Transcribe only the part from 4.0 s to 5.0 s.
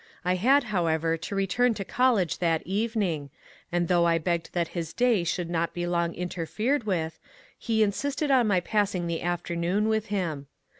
I begged that his